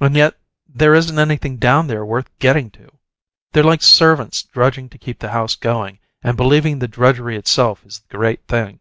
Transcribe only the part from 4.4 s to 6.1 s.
drudging to keep the house going,